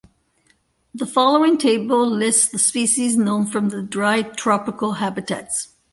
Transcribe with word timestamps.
The 0.95 1.05
following 1.05 1.59
table 1.59 2.09
lists 2.09 2.47
the 2.51 2.57
species 2.57 3.15
known 3.15 3.45
from 3.45 3.69
the 3.69 3.83
dry 3.83 4.23
tropical 4.23 4.93
habitats. 4.93 5.75